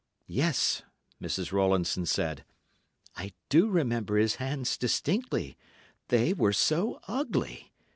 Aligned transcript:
"Yes," 0.25 0.81
Mrs. 1.21 1.51
Rowlandson 1.51 2.07
said; 2.07 2.43
"I 3.15 3.33
do 3.49 3.69
remember 3.69 4.17
his 4.17 4.37
hands 4.37 4.75
distinctly. 4.75 5.59
They 6.07 6.33
were 6.33 6.53
so 6.53 6.99
ugly! 7.07 7.71